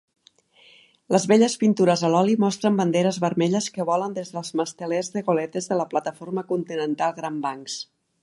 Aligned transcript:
Les 1.15 1.25
velles 1.31 1.55
pintures 1.63 2.03
a 2.07 2.09
l'oli 2.13 2.33
mostren 2.45 2.79
banderes 2.79 3.19
vermelles 3.25 3.67
que 3.77 3.87
volen 3.91 4.17
des 4.17 4.33
dels 4.37 4.51
mastelers 4.61 5.13
de 5.17 5.25
goletes 5.29 5.71
de 5.73 5.77
la 5.83 5.87
plataforma 5.95 6.47
continental 6.53 7.17
Grand 7.21 7.41
Banks. 7.47 7.77